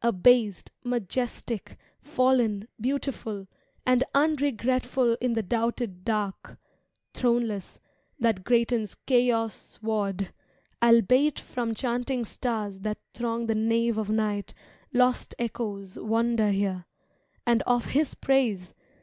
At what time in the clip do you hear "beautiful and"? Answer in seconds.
2.80-4.02